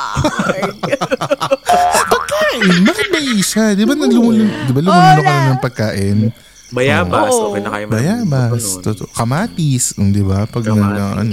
[2.12, 3.72] Pagkain, bakit ba isa?
[3.72, 6.18] Di ba lumulun, di ba lumulunok ka na ng pagkain?
[6.70, 7.32] Bayabas.
[7.32, 7.50] Oo.
[7.50, 7.84] Okay na kayo.
[7.90, 9.08] Bayabas, totoo.
[9.10, 10.46] Kamatis, um, di ba?
[10.46, 10.84] Pag Kamatis.
[10.94, 11.32] na, ano,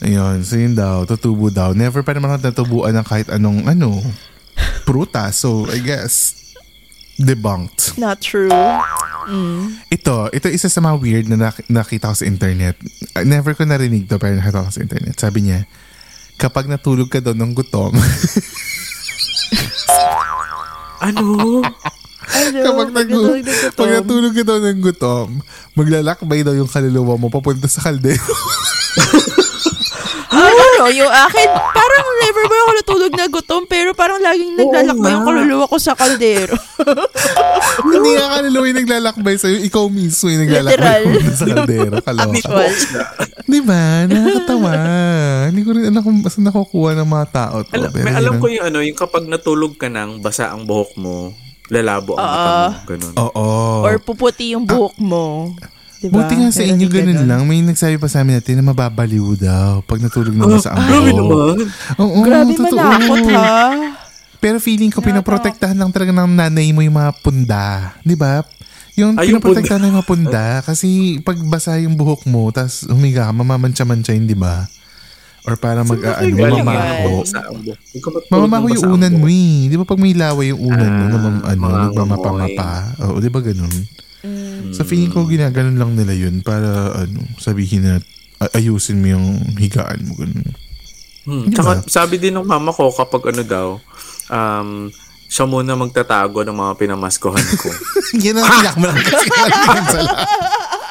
[0.00, 1.76] Ayun, so yun daw, tutubo daw.
[1.76, 4.00] Never pa naman ako natubuan ng kahit anong, ano,
[4.88, 5.36] prutas.
[5.36, 6.32] So, I guess,
[7.20, 8.00] debunked.
[8.00, 8.48] Not true.
[9.92, 12.80] Ito, ito isa sa mga weird na nak- nakita ko sa internet.
[13.12, 15.14] Uh, Never ko narinig to pero nakita ko sa internet.
[15.20, 15.68] Sabi niya,
[16.40, 17.92] kapag natulog ka daw ng gutom,
[21.00, 21.60] Ano?
[22.30, 22.60] Ano?
[22.60, 23.08] Kapag nag
[23.72, 25.40] pag natulog ka daw ng gutom,
[25.72, 28.20] maglalakbay daw yung kaluluwa mo papunta sa kaldero.
[30.80, 35.10] Ah, ano, yung akin, parang never ba ako natulog na gutom, pero parang laging naglalakbay
[35.12, 36.56] yung kaluluwa ko sa kaldero.
[37.92, 41.36] Hindi nga kaluluwa yung naglalakbay sa'yo, ikaw mismo yung naglalakbay Literal.
[41.36, 41.94] sa kaldero.
[42.00, 42.60] Kaloka.
[43.44, 44.08] Di ba?
[44.08, 44.72] Nakakatawa.
[45.52, 47.72] Hindi ko rin alam kung saan nakukuha ng mga tao to.
[47.76, 50.96] Alam, Pero may alam ko yung ano, yung kapag natulog ka nang basa ang buhok
[50.96, 51.36] mo,
[51.68, 52.70] lalabo ang mata mo.
[52.88, 53.14] Ganun.
[53.20, 53.46] Oo.
[53.84, 55.52] Or puputi yung buhok mo.
[56.00, 56.16] Diba?
[56.16, 57.40] Buti nga sa Meron inyo din ganun lang.
[57.44, 61.10] May nagsabi pa sa amin natin na mababaliw daw pag natulog na sa ang Grabe
[61.12, 61.56] naman.
[62.00, 62.80] Oo, Grabe totoo.
[62.80, 63.60] manakot ha.
[64.40, 67.92] Pero feeling ko pinaprotektahan lang talaga ng nanay mo yung mga punda.
[68.00, 68.40] Di ba?
[68.96, 70.46] Yung Ay, yung pinaprotektahan ng mga punda.
[70.64, 74.64] Kasi pag basa yung buhok mo, tas humiga ka, mamamantsa-mantsa yun, di ba?
[75.44, 77.12] Or para mag, ah, ano, mamamaho.
[77.92, 79.68] Yung Mamamaho ng yung unan mo eh.
[79.68, 81.04] Di ba pag may laway yung unan mo,
[81.44, 82.72] Ah, ano, nagmamapa-mapa.
[83.04, 83.72] Oo, di ba ganun?
[84.70, 87.94] Sa feeling ko, ginaganon lang nila yun para, ano, sabihin na,
[88.38, 90.16] a- ayusin mo yung higaan mo.
[90.16, 90.46] Ganun.
[91.20, 91.44] Hmm.
[91.46, 93.66] Di Tsaka sabi din ng mama ko kapag ano daw,
[94.28, 94.88] um,
[95.30, 97.68] siya muna magtatago ng mga pinamaskuhan ko.
[98.24, 99.28] Yan ang tiyak mo lang kasi.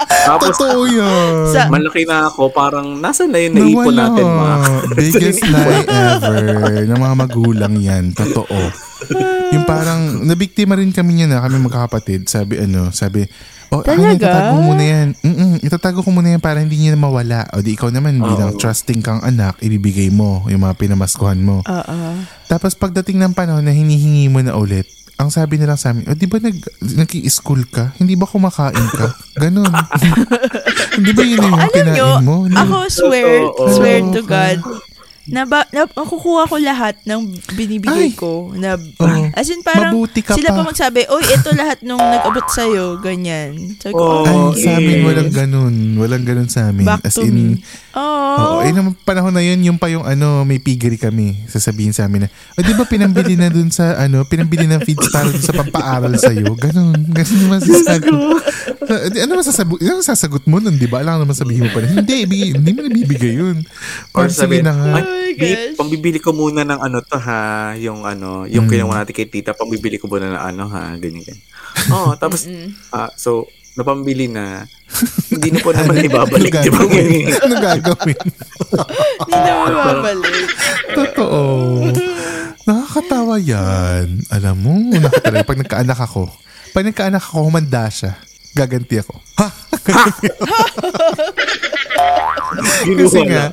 [0.10, 1.54] Tapos Totoo yan.
[1.54, 4.10] Sa- malaki na ako, parang nasa na yun naipon Nawala.
[4.10, 4.56] natin mga.
[5.00, 6.38] Biggest lie ever
[6.88, 8.04] ng mga magulang yan.
[8.14, 8.58] Totoo.
[9.54, 12.26] Yung parang, nabiktima rin kami niya na kami magkakapatid.
[12.26, 13.26] Sabi ano, sabi,
[13.70, 14.18] oh, akin na, Talaga?
[14.18, 15.08] itatago ko muna yan.
[15.20, 17.46] Mm-mm, itatago ko muna yan para hindi niya mawala.
[17.54, 21.62] O di ikaw naman, bilang trusting kang anak, ibibigay mo yung mga pinamaskuhan mo.
[21.62, 22.00] Oo.
[22.46, 26.16] Tapos pagdating ng panahon na hinihingi mo na ulit, ang sabi nila sa amin, oh,
[26.16, 27.92] di ba nag, nag-i-school ka?
[28.00, 29.08] Hindi ba kumakain ka?
[29.44, 29.68] Ganon.
[30.96, 32.36] Hindi ba yun yung Alam kinain nyo, mo?
[32.48, 33.68] Ako swear, Totoo.
[33.76, 34.64] swear to God,
[35.30, 37.22] na, ba, na kukuha ko lahat ng
[37.54, 38.18] binibigay Ay.
[38.18, 38.52] ko.
[38.54, 39.26] Na, Oo.
[39.34, 40.62] as in parang, Mabuti ka sila pa.
[40.62, 40.70] pa.
[40.70, 43.78] magsabi, oy, ito lahat nung nag-abot sa'yo, ganyan.
[43.78, 45.76] Sabi ko, Oh, Ay, oh, sa amin walang ganun.
[45.96, 46.86] Walang ganun sa amin.
[46.86, 47.46] back As to in, me.
[47.94, 51.46] Oh, Oo, eh, nung panahon na yun, yung pa yung ano, may piggery kami.
[51.46, 55.10] Sasabihin sa amin na, o di ba pinambili na dun sa, ano, pinambili ng feeds
[55.10, 56.54] para sa pampaaral sa'yo?
[56.58, 56.98] Ganun.
[57.10, 58.42] Ganun yung masasagot.
[58.80, 61.00] Uh, di- ano masasagot, ano masasagot mo nun, di ba?
[61.00, 63.58] Alam naman sabihin mo pa rin, hindi, ibigay, hindi mo nabibigay yun.
[64.12, 64.94] Or sabi, na nga.
[64.96, 65.78] ay, Oh my babe, gosh.
[65.78, 67.42] pambibili ko muna ng ano to ha,
[67.76, 68.72] yung ano, yung Mm.
[68.74, 71.44] kinuha natin kay tita, pambibili ko muna ng ano ha, ganyan ganyan.
[71.90, 72.48] Oo, tapos,
[72.90, 74.64] ah, so, napambili na,
[75.30, 76.80] hindi na po naman ibabalik, ano di ba?
[76.82, 77.26] gagawin?
[77.46, 78.20] ano gagawin?
[79.20, 80.48] hindi na mababalik.
[80.90, 81.42] Totoo.
[82.62, 84.08] Nakakatawa yan.
[84.30, 85.44] Alam mo, nakakatawa.
[85.44, 86.24] Pag nagkaanak ako,
[86.70, 88.14] pag nagkaanak ako, humanda siya.
[88.52, 89.14] Gaganti ako.
[89.38, 89.48] Ha?
[92.80, 93.52] Kasi nga,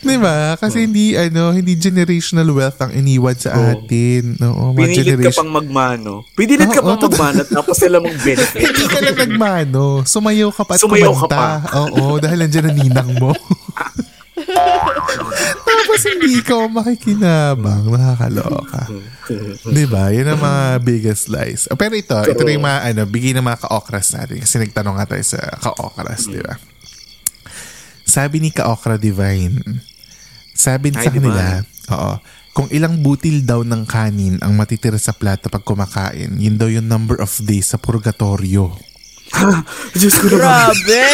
[0.00, 0.54] di ba?
[0.56, 3.66] Kasi hindi, ano, hindi generational wealth ang iniwan sa Oo.
[3.76, 4.38] atin.
[4.40, 5.40] Oo, mga Pinilit ka generation.
[5.42, 6.12] pang magmano.
[6.32, 7.18] Pinilit ka Oo, pang totoo.
[7.18, 8.60] magmano tapos sila mong benefit.
[8.62, 9.84] hindi ka lang nagmano.
[10.04, 11.46] Sumayaw ka pa at Sumayaw ka kumanta.
[11.76, 13.30] Oo, dahil nandiyan ang ninang mo.
[15.90, 17.82] Tapos hindi ka makikinabang.
[17.90, 18.86] Nakakaloka.
[19.66, 20.14] Di ba?
[20.14, 21.66] Yan ang mga biggest lies.
[21.66, 24.38] Oh, Pero ito, ito yung mga, ano, bigay ng mga ka-okras natin.
[24.38, 26.54] Kasi nagtanong nga tayo sa ka-okras, di ba?
[28.06, 29.58] Sabi ni ka-okra Divine,
[30.54, 31.58] sabi Hi, sa kanila,
[31.90, 32.12] oo,
[32.54, 36.86] kung ilang butil daw ng kanin ang matitira sa plato pag kumakain, yun daw yung
[36.86, 38.78] number of days sa purgatorio.
[39.94, 40.42] Diyos ko naman.
[40.42, 41.06] Grabe!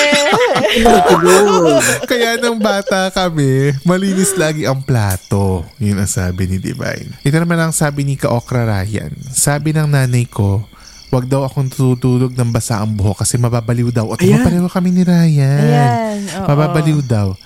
[2.11, 5.65] Kaya nung bata kami, malinis lagi ang plato.
[5.79, 7.21] Yun ang sabi ni Divine.
[7.23, 9.13] Ito naman ang sabi ni Kaokra Ryan.
[9.31, 10.65] Sabi ng nanay ko,
[11.13, 14.17] wag daw akong tutulog ng basa ang buhok kasi mababaliw daw.
[14.17, 15.61] At pareho kami ni Ryan.
[15.63, 16.47] Ayan, oo.
[16.51, 17.37] Mababaliw daw.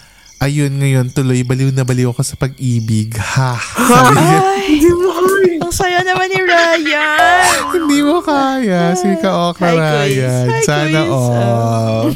[0.40, 3.12] Ayun, ngayon tuloy, baliw na baliw ako sa pag-ibig.
[3.12, 3.60] Ha?
[3.60, 7.44] Sabi niya, Ay, saya naman ni Ryan.
[7.74, 8.92] hindi mo kaya.
[8.92, 10.20] Si Kaokra Hi, quiz.
[10.20, 10.46] Ryan.
[10.46, 11.10] Hi, Sana quiz.
[11.10, 12.06] all.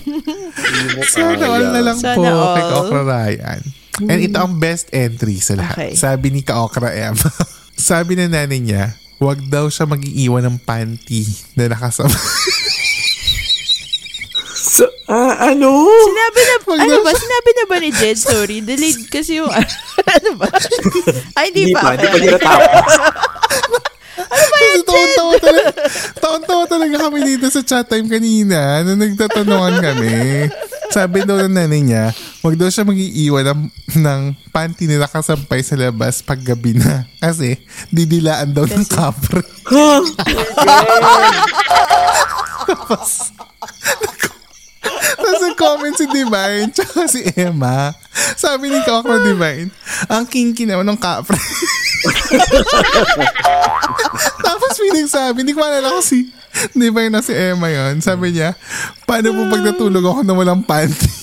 [1.15, 2.55] Sana all na lang Sana po all.
[2.55, 3.61] kay Kaokra Ryan.
[4.05, 5.77] And ito ang best entry sa lahat.
[5.79, 5.93] Okay.
[5.95, 7.15] Sabi ni Kaokra M.
[7.89, 11.25] Sabi na nanay niya, wag daw siya mag-iiwan ng panty
[11.55, 12.13] na nakasama.
[14.75, 15.71] So, ah, ano?
[15.87, 17.15] Sinabi na, Wag ano ba?
[17.15, 18.19] Sinabi na ba ni Jed?
[18.19, 19.47] Sorry, delayed kasi yung,
[20.19, 20.51] ano ba?
[21.39, 21.81] Ay, hindi Hindi pa.
[21.81, 22.43] pa, hindi pa Okay, niya okay.
[22.43, 22.83] natapos.
[24.15, 25.71] Kasi taon-tawa talaga,
[26.17, 30.15] taon-tawa talaga kami dito sa chat time kanina na nagtatanungan kami.
[30.87, 32.11] Sabi daw ng nanay niya,
[32.41, 33.61] wag daw siya mag-iiwan ng,
[34.01, 37.07] ng panty na nakasampay sa labas pag gabi na.
[37.19, 37.59] Kasi
[37.91, 39.43] didilaan daw ng kapre.
[42.65, 43.31] Tapos
[45.45, 47.93] nag-comment si Divine tsaka si Emma.
[48.35, 49.69] Sabi ni Coco Divine,
[50.09, 51.37] ang kinky naman ng kapre.
[54.45, 56.29] Tapos may nagsabi, hindi ko maalala kasi,
[56.77, 58.01] yun na si Emma yun?
[58.01, 58.57] Sabi niya,
[59.05, 61.09] paano po pag natulog ako na walang panty?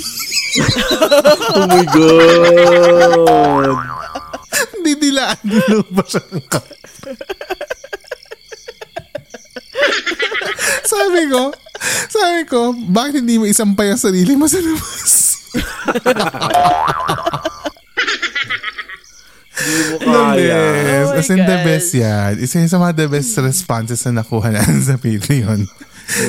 [1.55, 3.71] Oh my God!
[4.75, 6.75] Hindi dilaan din ba siya ng ka-
[10.91, 11.55] sabi ko,
[12.13, 15.11] sabi ko, bakit hindi mo isampay ang sarili mo sa labas?
[19.51, 20.57] Hindi mo The kaya.
[20.57, 21.11] best.
[21.11, 21.63] Oh As in the God.
[21.63, 22.31] best yan.
[22.39, 25.61] Isa sa mga the best responses na nakuha natin sa Patreon.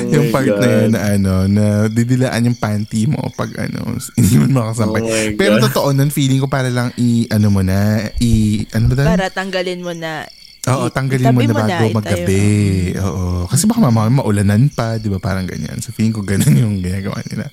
[0.07, 0.79] yung my part na God.
[0.79, 5.01] yun na ano, na didilaan yung panty mo pag ano, hindi mo makasampay.
[5.01, 5.63] Oh Pero God.
[5.67, 9.81] totoo nun, feeling ko para lang i, ano mo na, i, ano ba Para tanggalin
[9.81, 10.23] mo na.
[10.63, 12.95] Oo, tanggalin mo na bago maggabi.
[12.95, 13.51] Oo.
[13.51, 15.19] Kasi baka mamaya maulanan pa, di ba?
[15.19, 15.83] Parang ganyan.
[15.83, 17.51] So feeling ko ganun yung ginagawa nila.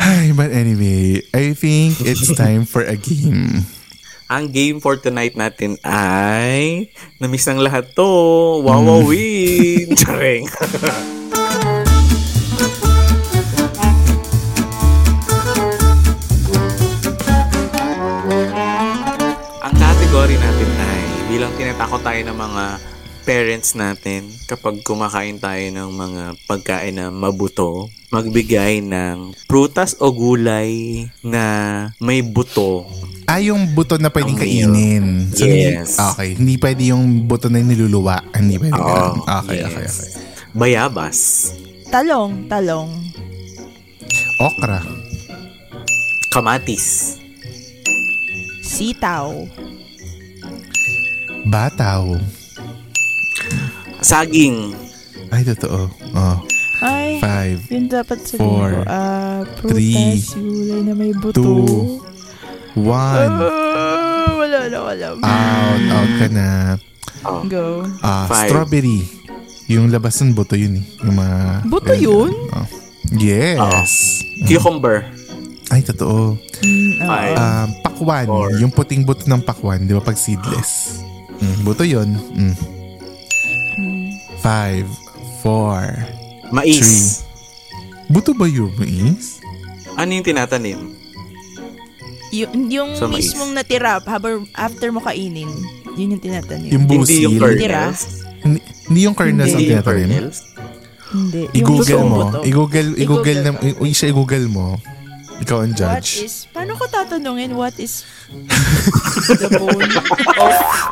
[0.00, 3.68] Ay, but anyway, I think it's time for a game.
[4.28, 6.88] Ang game for tonight natin ay
[7.20, 8.08] namiss ng lahat to.
[8.64, 9.92] Wawawin!
[9.96, 10.48] Charing!
[21.68, 22.64] tinatakot tayo ng mga
[23.28, 31.04] parents natin kapag kumakain tayo ng mga pagkain na mabuto, magbigay ng prutas o gulay
[31.20, 31.44] na
[32.00, 32.88] may buto
[33.28, 35.04] Ah, yung buto na pwedeng Ang kainin.
[35.36, 36.00] So, hindi- Yes.
[36.00, 36.40] okay.
[36.40, 38.24] Hindi pwede yung buto na niluluwa.
[38.32, 38.72] Hindi pwede.
[38.72, 39.20] Ganun.
[39.20, 39.68] Okay, yes.
[39.68, 39.88] okay, okay.
[40.56, 41.16] Bayabas.
[41.92, 42.88] Talong, talong.
[44.40, 44.80] Okra.
[46.32, 47.20] Kamatis.
[48.64, 49.44] Sitaw.
[51.48, 52.20] Bataw.
[54.04, 54.76] Saging.
[55.32, 55.88] Ay, totoo.
[56.12, 56.36] Oh.
[56.78, 57.58] Ay, Five.
[57.74, 58.80] yun dapat sabihin Four, ko.
[58.86, 61.34] Ah, three, prutas, gulay na may buto.
[61.34, 61.98] two,
[62.78, 63.34] One.
[63.42, 65.06] Ah, wala na, wala.
[65.18, 65.82] Out.
[65.90, 66.48] Out ka na.
[67.26, 67.42] Oh.
[67.50, 67.82] Go.
[67.98, 68.52] Ah, Five.
[68.52, 69.02] strawberry.
[69.66, 70.84] Yung labas ng buto yun eh.
[71.02, 71.38] Yung mga...
[71.66, 72.30] Buto yun?
[72.54, 72.66] Oh.
[73.18, 74.22] Yes.
[74.46, 75.02] Cucumber.
[75.68, 76.38] Ay, totoo.
[77.02, 77.36] Five.
[77.36, 78.26] Um, pakwan.
[78.30, 78.48] Four.
[78.62, 79.82] Yung puting buto ng pakwan.
[79.82, 81.02] Di ba pag seedless?
[81.38, 82.08] Mm, buto yun.
[82.32, 82.54] Mm.
[84.38, 84.88] Five.
[85.38, 85.82] Four.
[86.50, 87.22] Mais.
[88.08, 89.38] Buto ba yun, mais?
[89.94, 90.80] Ano yung tinatanim?
[92.28, 93.24] Y- yung Sa mais.
[93.24, 95.48] mismong natira, habang after mo kainin,
[95.94, 96.68] yun yung tinatanim.
[96.68, 97.56] Yung Hindi yung busil.
[97.56, 97.88] Tira.
[97.88, 98.02] kernels.
[98.38, 100.08] Hindi, hindi yung kernels ang Hindi yung tinatanim.
[100.08, 100.38] kernels.
[101.08, 101.40] Hindi.
[101.42, 102.16] Yung I-google mo.
[102.18, 102.38] buto.
[102.42, 104.66] I-google, i-google, na, I-google i- siya i-google mo.
[105.38, 106.10] Ikaw ang What judge.
[106.20, 108.02] is, paano ko tatanungin what is
[109.38, 110.04] the bone of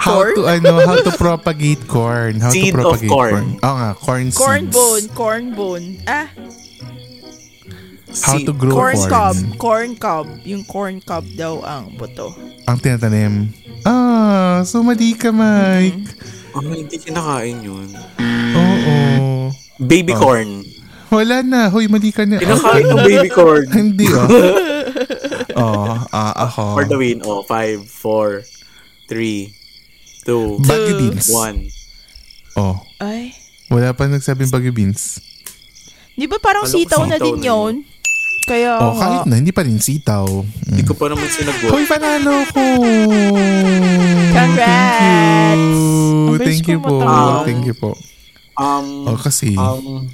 [0.00, 0.35] how corn?
[0.35, 2.38] to ano, how to propagate corn.
[2.38, 3.44] How Seed to of propagate corn.
[3.59, 4.38] Oo nga, corn seeds.
[4.38, 5.87] Corn bone, corn bone.
[6.06, 6.30] Ah,
[8.16, 9.11] How to grow corn corn.
[9.11, 10.26] cob, corn cob.
[10.42, 12.32] Yung corn cob daw ang buto.
[12.64, 13.52] Ang tinatanim.
[13.85, 16.16] Ah, so mali ka, Mike.
[16.50, 17.92] Oh, hindi kinakain yun.
[18.56, 18.96] Oo.
[19.76, 20.20] Baby Oh.
[20.22, 20.64] corn.
[21.10, 21.70] Wala na.
[21.70, 22.38] Hoy, mali ka na.
[22.38, 23.66] Kinakain ng baby corn.
[23.78, 24.26] Hindi, oh.
[25.62, 26.82] oh, ah, ako.
[26.82, 27.22] For the win.
[27.22, 28.42] Oh, five, four,
[29.06, 29.54] three,
[30.26, 31.30] two, Baggy beans.
[31.30, 31.70] one.
[32.56, 32.82] Oh.
[32.98, 33.36] Ay.
[33.68, 35.18] Wala pa nagsabing baggy beans.
[36.16, 37.84] Di ba parang Alam sitaw na din yun?
[38.46, 40.24] Kaya Oh, kahit na, hindi pa rin sitaw.
[40.70, 41.66] Hindi ko pa naman sinagot.
[41.66, 42.62] Hoy, panalo ko!
[44.30, 45.58] Congrats!
[45.58, 45.66] Thank
[46.30, 46.38] you!
[46.38, 46.94] Thank you po.
[47.42, 47.90] Thank you po.
[48.56, 49.58] Um, Oh, kasi...
[49.58, 50.06] um,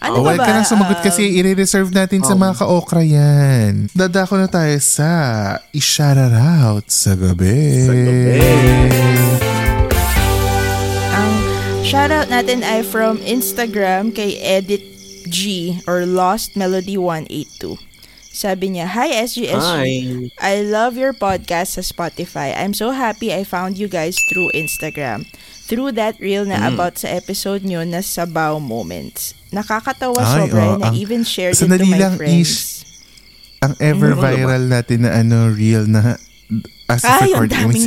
[0.00, 0.44] Ano Oh, ba wag ba?
[0.44, 3.92] ka nang sumagot Um, kasi i-reserve natin sa mga ka-okra yan.
[3.92, 5.08] Dadako na tayo sa
[5.70, 7.84] i-shoutout out sa gabi.
[7.84, 8.40] Sa gabi.
[11.12, 11.30] Ang
[11.82, 14.80] shoutout natin ay from Instagram kay Edit
[15.28, 17.76] G or Lost Melody 182.
[18.30, 19.52] Sabi niya, Hi SGSG.
[19.52, 19.90] hi.
[20.40, 22.56] I love your podcast sa Spotify.
[22.56, 25.28] I'm so happy I found you guys through Instagram.
[25.70, 26.74] Through that reel na Mm.
[26.74, 29.38] about sa episode nyo na Sabaw Moments.
[29.48, 32.42] Nakakatawa Ay, sobra oo, na ang- even shared it to my lang, friends.
[32.42, 32.58] Ish.
[33.62, 36.18] Ang ever viral natin na ano, reel na
[36.88, 37.86] as of Ay, recording, may daming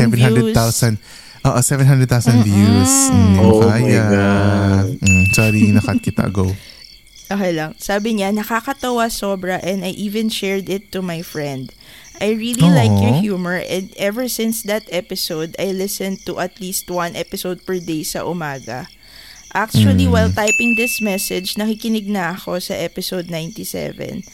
[0.56, 0.96] 700,000.
[1.44, 2.94] Oo, 700,000 views.
[3.12, 4.04] Mm, Oh my kaya.
[4.08, 4.88] God.
[4.96, 6.32] Mm, sorry, nakat kita.
[6.32, 6.48] Go.
[7.26, 7.76] Okay lang.
[7.76, 11.68] Sabi niya, nakakatawa sobra and I even shared it to my friend.
[12.22, 16.90] I really like your humor and ever since that episode, I listened to at least
[16.90, 18.88] one episode per day sa umaga.
[19.54, 24.26] Actually, while typing this message, nakikinig na ako sa episode 97.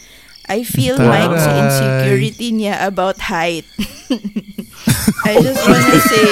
[0.48, 1.28] I feel Taray.
[1.28, 3.68] Mike's insecurity niya about height.
[5.28, 6.30] I just wanna say,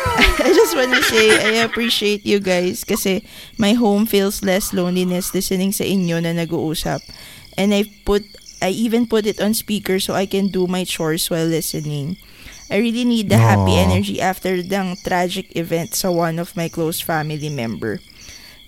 [0.42, 3.22] I just wanna say, I appreciate you guys kasi
[3.60, 7.04] my home feels less loneliness listening sa inyo na nag-uusap.
[7.60, 8.24] And I put,
[8.62, 12.16] I even put it on speaker so I can do my chores while listening.
[12.70, 13.84] I really need the happy Aw.
[13.84, 18.00] energy after the tragic event sa one of my close family member.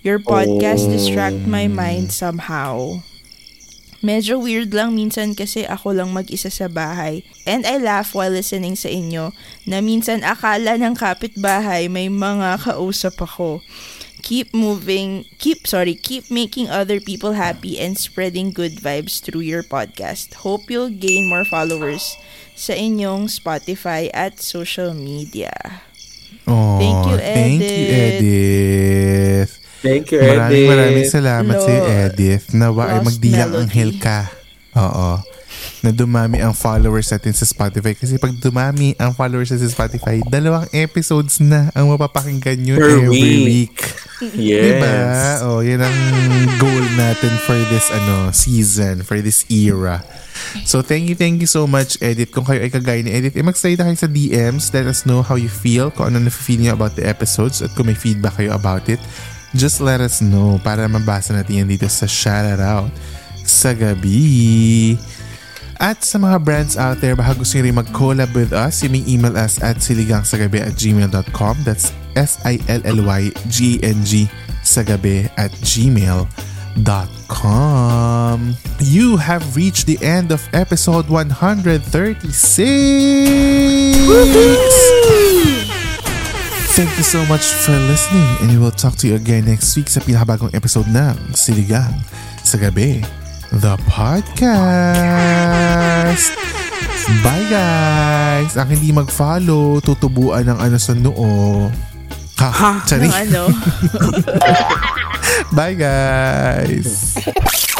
[0.05, 3.01] Your podcast distract my mind somehow.
[4.05, 7.25] Medyo weird lang minsan kasi ako lang mag-isa sa bahay.
[7.49, 9.33] And I laugh while listening sa inyo
[9.65, 13.65] na minsan akala ng kapitbahay may mga kausap ako.
[14.25, 19.61] Keep moving, keep, sorry, keep making other people happy and spreading good vibes through your
[19.61, 20.41] podcast.
[20.41, 22.17] Hope you'll gain more followers
[22.57, 25.53] sa inyong Spotify at social media.
[26.49, 28.17] Oh, Thank you, Thank you, Edith.
[28.17, 29.51] Edith.
[29.85, 31.73] Thank you, Maraming maraming salamat Lo- sa
[32.09, 32.45] Edith.
[32.57, 34.33] Nawa ay magdilang anghel ka.
[34.73, 35.21] Oo.
[35.85, 37.93] Na dumami ang followers natin sa Spotify.
[37.93, 43.05] Kasi pag dumami ang followers natin sa Spotify, dalawang episodes na ang mapapakinggan nyo Per
[43.05, 43.45] every week.
[43.45, 43.77] week.
[44.33, 44.81] Yes.
[44.81, 44.97] Diba?
[45.45, 45.97] Oh, yan ang
[46.57, 50.01] goal natin for this ano season, for this era.
[50.65, 52.33] So thank you, thank you so much, Edit.
[52.33, 54.73] Kung kayo ay kagaya ni Edit, eh, mag-slide na kayo sa DMs.
[54.73, 57.85] Let us know how you feel, kung ano na-feel niyo about the episodes, at kung
[57.91, 58.97] may feedback kayo about it,
[59.53, 62.89] just let us know para mabasa natin yan dito sa Shoutout
[63.45, 64.97] sa gabi.
[65.79, 69.03] At sa mga brands out there, baka gusto nyo rin mag-collab with us, you may
[69.03, 71.55] email us at siligangsagabi at gmail.com.
[71.67, 74.11] That's S-I-L-L-Y-G-N-G
[74.63, 76.27] sagabi at gmail.com.
[78.79, 81.85] You have reached the end of episode 136!
[86.75, 89.87] Thank you so much for listening and we will talk to you again next week
[89.87, 92.03] sa pinakabagong episode ng Siligang
[92.43, 92.99] sa Gabi,
[93.51, 94.45] the podcast.
[97.21, 98.57] Bye guys!
[98.57, 101.69] Ang hindi mag-follow, tutubuan ng ano sa noo.
[102.41, 102.81] Ha?
[102.83, 103.07] Tsari.
[103.07, 103.41] Ng ano?
[105.57, 107.15] Bye guys!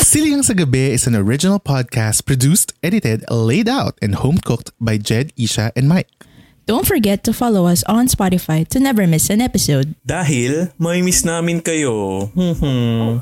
[0.06, 5.34] Siligang sa Gabi is an original podcast produced, edited, laid out, and home-cooked by Jed,
[5.36, 6.08] Isha, and Mike.
[6.66, 9.94] Don't forget to follow us on Spotify to never miss an episode.
[10.02, 12.26] Dahil may miss namin kayo.
[12.34, 13.22] Hmm.